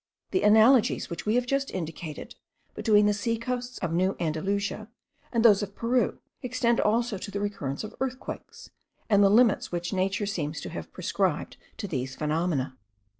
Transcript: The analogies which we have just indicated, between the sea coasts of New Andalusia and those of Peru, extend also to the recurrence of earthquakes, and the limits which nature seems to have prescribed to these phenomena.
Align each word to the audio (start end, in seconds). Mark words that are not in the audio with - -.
The 0.31 0.41
analogies 0.41 1.11
which 1.11 1.27
we 1.27 1.35
have 1.35 1.45
just 1.45 1.69
indicated, 1.69 2.33
between 2.73 3.05
the 3.05 3.13
sea 3.13 3.37
coasts 3.37 3.77
of 3.83 3.93
New 3.93 4.15
Andalusia 4.19 4.89
and 5.31 5.45
those 5.45 5.61
of 5.61 5.75
Peru, 5.75 6.17
extend 6.41 6.79
also 6.79 7.19
to 7.19 7.29
the 7.29 7.39
recurrence 7.39 7.83
of 7.83 7.93
earthquakes, 7.99 8.71
and 9.11 9.23
the 9.23 9.29
limits 9.29 9.71
which 9.71 9.93
nature 9.93 10.25
seems 10.25 10.59
to 10.61 10.69
have 10.71 10.91
prescribed 10.91 11.57
to 11.77 11.87
these 11.87 12.15
phenomena. 12.15 12.75